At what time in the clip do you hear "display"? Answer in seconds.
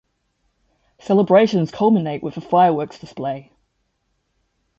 2.97-3.51